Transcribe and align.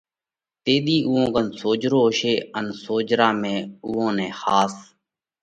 تيۮِي 0.63 0.97
اُوئون 1.07 1.25
ڪنَ 1.33 1.45
سوجھرو 1.59 1.99
هوشي 2.05 2.33
ان 2.57 2.65
سوجھرا 2.83 3.29
۾ 3.45 3.53
اُوئون 3.85 4.11
نئہ 4.17 4.29
ۿاس 4.41 4.73